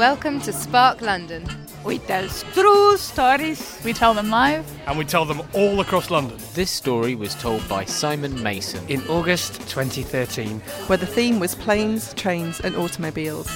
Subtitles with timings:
[0.00, 1.44] Welcome to Spark London.
[1.84, 3.78] We tell true stories.
[3.84, 4.64] We tell them live.
[4.86, 6.38] and we tell them all across London.
[6.54, 8.82] This story was told by Simon Mason.
[8.88, 10.60] in August 2013.
[10.86, 13.50] where the theme was planes, trains, and automobiles.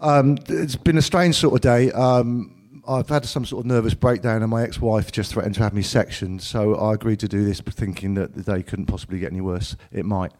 [0.00, 1.92] Um, it's been a strange sort of day.
[1.92, 5.74] Um, I've had some sort of nervous breakdown, and my ex-wife just threatened to have
[5.74, 6.40] me sectioned.
[6.40, 9.76] So I agreed to do this, thinking that the day couldn't possibly get any worse.
[9.92, 10.32] It might.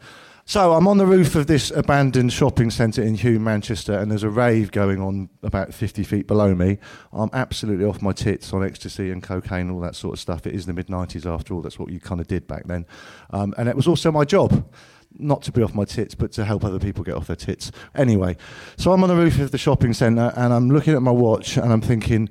[0.48, 4.22] So I'm on the roof of this abandoned shopping centre in Hulme, Manchester, and there's
[4.22, 6.78] a rave going on about 50 feet below me.
[7.12, 10.46] I'm absolutely off my tits on ecstasy and cocaine, all that sort of stuff.
[10.46, 11.62] It is the mid 90s, after all.
[11.62, 12.86] That's what you kind of did back then,
[13.30, 14.72] um, and it was also my job
[15.18, 17.72] not to be off my tits, but to help other people get off their tits.
[17.96, 18.36] Anyway,
[18.76, 21.56] so I'm on the roof of the shopping centre and I'm looking at my watch
[21.56, 22.28] and I'm thinking,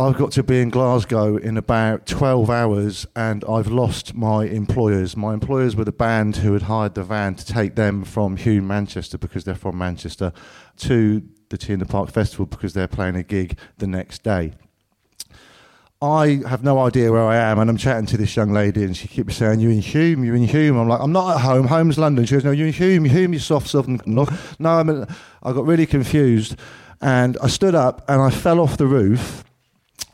[0.00, 5.16] I've got to be in Glasgow in about 12 hours and I've lost my employers.
[5.16, 8.62] My employers were the band who had hired the van to take them from Hulme,
[8.62, 10.32] Manchester, because they're from Manchester,
[10.76, 14.52] to the T in the Park Festival because they're playing a gig the next day.
[16.00, 18.96] I have no idea where I am, and I'm chatting to this young lady, and
[18.96, 21.66] she keeps saying, "You're in Hulme, you're in Hulme." I'm like, "I'm not at home.
[21.66, 23.10] Home's London." She goes, "No, you're in Hulme.
[23.10, 24.28] Hulme, you soft southern." No,
[24.60, 25.06] no I'm.
[25.42, 26.54] I got really confused,
[27.00, 29.42] and I stood up and I fell off the roof,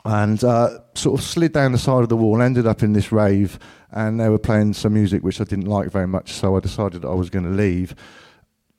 [0.05, 2.43] and uh, sort of slid down the side of the wall.
[2.43, 3.59] Ended up in this rave,
[3.91, 6.33] and they were playing some music which I didn't like very much.
[6.33, 7.95] So I decided I was going to leave,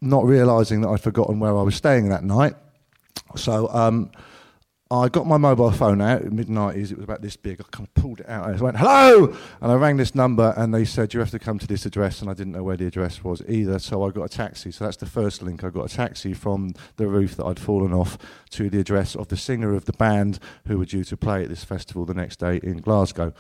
[0.02, 2.56] not realizing that I'd forgotten where I was staying that night.
[3.36, 3.70] So.
[3.70, 4.12] Um,
[4.92, 6.92] I got my mobile phone out mid 90s.
[6.92, 7.60] It was about this big.
[7.60, 8.48] I kind of pulled it out.
[8.48, 9.36] I went, hello!
[9.60, 12.22] And I rang this number and they said, you have to come to this address.
[12.22, 13.80] And I didn't know where the address was either.
[13.80, 14.70] So I got a taxi.
[14.70, 15.64] So that's the first link.
[15.64, 18.20] I got a taxi from the roof that I'd fallen off
[18.52, 20.38] to the address of the singer of the band
[20.68, 23.34] who were due to play at this festival the next day in Glasgow.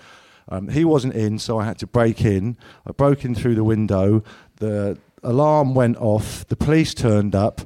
[0.50, 2.58] Um, he wasn't in, so I had to break in.
[2.88, 4.24] I broke in through the window.
[4.58, 6.48] The alarm went off.
[6.48, 7.62] The police turned up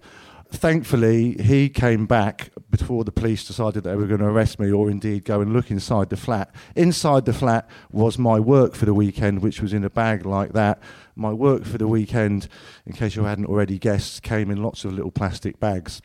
[0.52, 4.90] thankfully, he came back before the police decided they were going to arrest me or
[4.90, 6.54] indeed go and look inside the flat.
[6.76, 10.54] Inside the flat was my work for the weekend, which was in a bag like
[10.54, 10.80] that.
[11.16, 12.48] My work for the weekend,
[12.86, 16.02] in case you hadn't already guessed, came in lots of little plastic bags.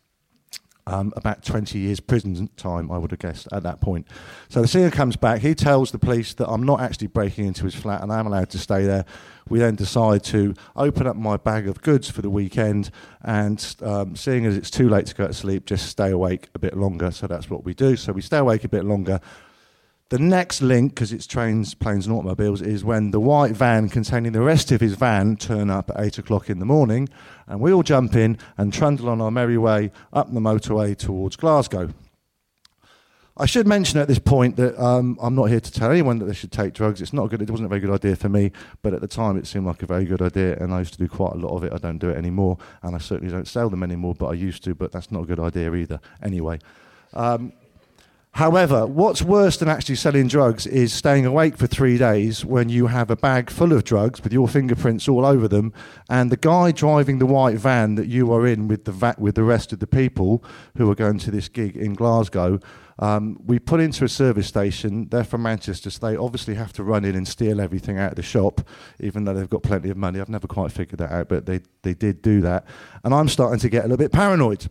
[0.86, 4.06] Um, about 20 years prison time, I would have guessed at that point.
[4.50, 5.40] So the singer comes back.
[5.40, 8.50] He tells the police that I'm not actually breaking into his flat and I'm allowed
[8.50, 9.06] to stay there.
[9.48, 12.90] We then decide to open up my bag of goods for the weekend
[13.22, 16.58] and, um, seeing as it's too late to go to sleep, just stay awake a
[16.58, 17.10] bit longer.
[17.10, 17.96] So that's what we do.
[17.96, 19.20] So we stay awake a bit longer.
[20.10, 24.32] The next link, because it's trains, planes, and automobiles, is when the white van containing
[24.32, 27.08] the rest of his van turn up at eight o'clock in the morning,
[27.46, 31.36] and we all jump in and trundle on our merry way up the motorway towards
[31.36, 31.88] Glasgow.
[33.36, 36.26] I should mention at this point that um, I'm not here to tell anyone that
[36.26, 37.00] they should take drugs.
[37.00, 37.40] It's not good.
[37.40, 39.82] It wasn't a very good idea for me, but at the time it seemed like
[39.82, 41.72] a very good idea, and I used to do quite a lot of it.
[41.72, 44.62] I don't do it anymore, and I certainly don't sell them anymore, but I used
[44.64, 44.74] to.
[44.74, 45.98] But that's not a good idea either.
[46.22, 46.58] Anyway.
[47.14, 47.54] Um,
[48.34, 52.88] However, what's worse than actually selling drugs is staying awake for three days when you
[52.88, 55.72] have a bag full of drugs with your fingerprints all over them,
[56.10, 59.36] and the guy driving the white van that you are in with the va- with
[59.36, 60.42] the rest of the people
[60.76, 62.58] who are going to this gig in Glasgow.
[62.98, 65.08] Um, we put into a service station.
[65.10, 68.16] They're from Manchester, so they obviously have to run in and steal everything out of
[68.16, 68.62] the shop,
[68.98, 70.18] even though they've got plenty of money.
[70.18, 72.66] I've never quite figured that out, but they, they did do that.
[73.04, 74.68] And I'm starting to get a little bit paranoid.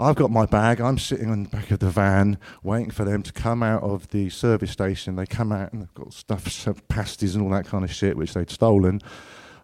[0.00, 0.80] I've got my bag.
[0.80, 4.08] I'm sitting on the back of the van, waiting for them to come out of
[4.08, 5.16] the service station.
[5.16, 8.34] They come out and they've got stuff, pasties and all that kind of shit, which
[8.34, 9.00] they'd stolen.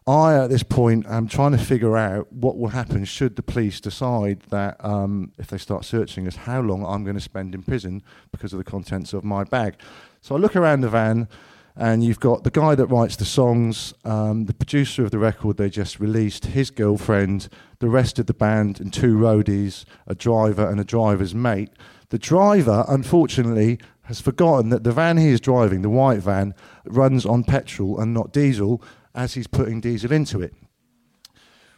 [0.08, 3.80] I, at this point, am trying to figure out what will happen should the police
[3.80, 7.62] decide that um, if they start searching us, how long I'm going to spend in
[7.62, 8.02] prison
[8.32, 9.76] because of the contents of my bag.
[10.20, 11.28] So I look around the van,
[11.76, 15.56] and you've got the guy that writes the songs, um, the producer of the record
[15.56, 17.48] they just released, his girlfriend,
[17.80, 21.70] the rest of the band, and two roadies, a driver, and a driver's mate.
[22.10, 26.54] The driver, unfortunately, has forgotten that the van he is driving, the white van,
[26.84, 28.80] runs on petrol and not diesel
[29.14, 30.54] as he's putting diesel into it.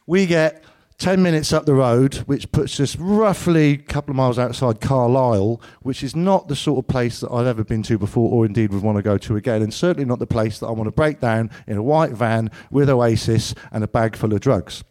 [0.06, 0.62] We get
[0.98, 5.60] 10 minutes up the road, which puts us roughly a couple of miles outside Carlisle,
[5.82, 8.72] which is not the sort of place that I've ever been to before or indeed
[8.72, 10.92] would want to go to again, and certainly not the place that I want to
[10.92, 14.84] break down in a white van with Oasis and a bag full of drugs.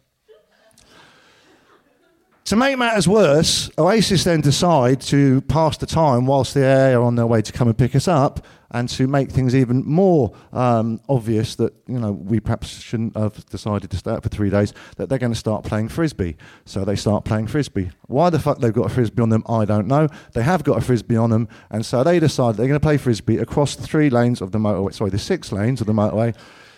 [2.46, 7.02] To make matters worse, Oasis then decide to pass the time whilst the AA are
[7.02, 10.32] on their way to come and pick us up, and to make things even more
[10.52, 14.48] um, obvious that you know we perhaps shouldn't have decided to stay up for three
[14.48, 14.72] days.
[14.96, 16.36] That they're going to start playing frisbee.
[16.64, 17.90] So they start playing frisbee.
[18.06, 20.06] Why the fuck they've got a frisbee on them, I don't know.
[20.32, 22.96] They have got a frisbee on them, and so they decide they're going to play
[22.96, 24.94] frisbee across the three lanes of the motorway.
[24.94, 26.32] Sorry, the six lanes of the motorway.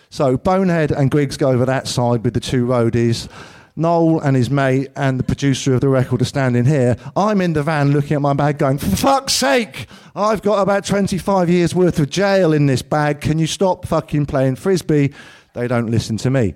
[0.09, 3.29] So Bonehead and Guigsy go over that side with the two roadies.
[3.75, 6.95] Noel and his mate and the producer of the record are standing here.
[7.15, 10.85] I'm in the van looking at my bag going, for fuck's sake, I've got about
[10.85, 13.21] 25 years worth of jail in this bag.
[13.21, 15.13] Can you stop fucking playing frisbee?
[15.53, 16.53] They don't listen to me.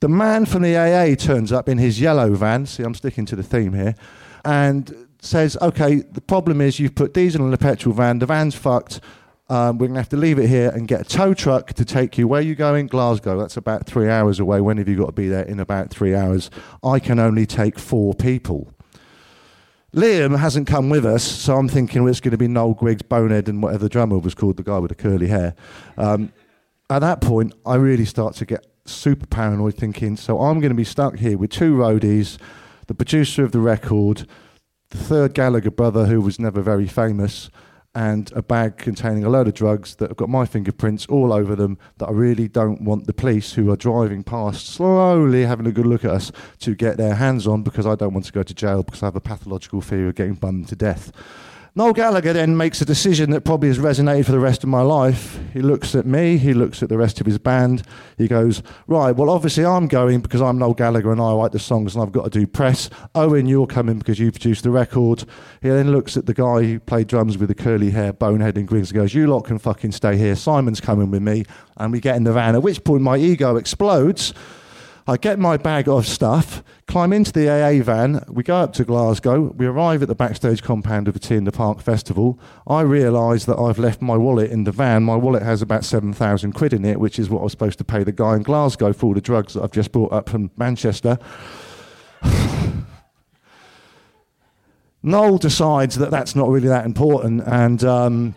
[0.00, 2.66] The man from the AA turns up in his yellow van.
[2.66, 3.94] See, I'm sticking to the theme here.
[4.44, 8.54] And says, okay, the problem is you've put diesel in the petrol van, the van's
[8.54, 9.00] fucked.
[9.48, 11.84] Um, we're going to have to leave it here and get a tow truck to
[11.84, 12.26] take you.
[12.26, 12.86] Where you going?
[12.86, 13.38] Glasgow.
[13.38, 14.60] That's about three hours away.
[14.62, 15.44] When have you got to be there?
[15.44, 16.50] In about three hours.
[16.82, 18.72] I can only take four people.
[19.94, 23.48] Liam hasn't come with us, so I'm thinking it's going to be Noel Guigsy, Bonehead,
[23.48, 25.54] and whatever the drummer was called, the guy with the curly hair.
[25.96, 26.32] Um,
[26.90, 30.76] at that point, I really start to get super paranoid, thinking, so I'm going to
[30.76, 32.38] be stuck here with two roadies,
[32.88, 34.26] the producer of the record,
[34.90, 37.48] the third Gallagher brother, who was never very famous,
[37.94, 41.54] and a bag containing a load of drugs that have got my fingerprints all over
[41.54, 45.72] them that I really don't want the police who are driving past slowly having a
[45.72, 48.42] good look at us to get their hands on because I don't want to go
[48.42, 51.12] to jail because I have a pathological fear of getting bummed to death.
[51.76, 54.80] Noel Gallagher then makes a decision that probably has resonated for the rest of my
[54.80, 55.40] life.
[55.52, 57.82] He looks at me, he looks at the rest of his band.
[58.16, 61.58] He goes, Right, well, obviously I'm going because I'm Noel Gallagher and I write the
[61.58, 62.90] songs and I've got to do press.
[63.16, 65.24] Owen, you're coming because you produced the record.
[65.62, 68.68] He then looks at the guy who played drums with the curly hair, bonehead and
[68.68, 70.36] Guigsy, and goes, You lot can fucking stay here.
[70.36, 71.42] Simon's coming with me.
[71.76, 74.32] And we get in the van, at which point my ego explodes.
[75.06, 78.84] I get my bag of stuff, climb into the AA van, we go up to
[78.86, 82.40] Glasgow, we arrive at the backstage compound of the T in the Park Festival.
[82.66, 85.02] I realise that I've left my wallet in the van.
[85.02, 87.84] My wallet has about 7,000 quid in it, which is what I was supposed to
[87.84, 90.50] pay the guy in Glasgow for all the drugs that I've just brought up from
[90.56, 91.18] Manchester.
[95.02, 98.34] Noel decides that that's not really that important, and um,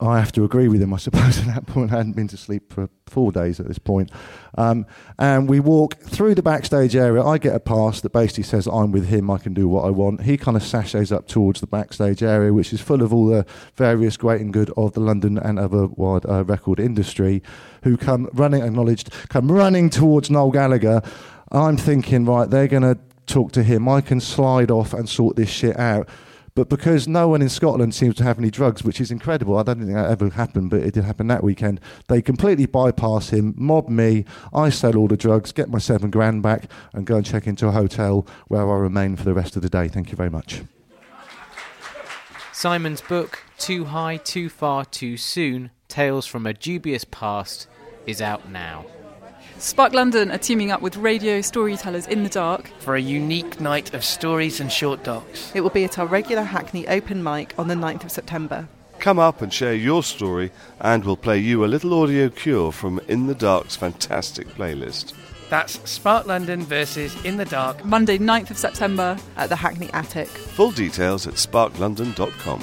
[0.00, 1.92] I have to agree with him, I suppose, at that point.
[1.92, 4.10] I hadn't been to sleep for four days at this point.
[4.56, 4.86] Um,
[5.18, 7.22] and we walk through the backstage area.
[7.22, 9.90] I get a pass that basically says I'm with him, I can do what I
[9.90, 10.22] want.
[10.22, 13.46] He kind of sachets up towards the backstage area, which is full of all the
[13.76, 17.42] various great and good of the London and other wide uh, record industry
[17.82, 21.02] who come running, acknowledged, come running towards Noel Gallagher.
[21.52, 23.88] I'm thinking, right, they're going to talk to him.
[23.88, 26.08] I can slide off and sort this shit out.
[26.56, 29.64] But because no one in Scotland seems to have any drugs, which is incredible, I
[29.64, 31.80] don't think that ever happened, but it did happen that weekend.
[32.06, 36.44] They completely bypass him, mob me, I sell all the drugs, get my seven grand
[36.44, 39.62] back, and go and check into a hotel where I remain for the rest of
[39.62, 39.88] the day.
[39.88, 40.62] Thank you very much.
[42.52, 47.66] Simon's book, Too High, Too Far, Too Soon Tales from a Dubious Past,
[48.06, 48.86] is out now.
[49.58, 53.94] Spark London are teaming up with radio storytellers in the dark for a unique night
[53.94, 55.52] of stories and short docs.
[55.54, 58.68] It will be at our regular Hackney open mic on the 9th of September.
[58.98, 63.00] Come up and share your story, and we'll play you a little audio cure from
[63.08, 65.14] In the Dark's fantastic playlist.
[65.50, 67.84] That's Spark London versus In the Dark.
[67.84, 70.28] Monday, 9th of September at the Hackney Attic.
[70.28, 72.62] Full details at sparklondon.com.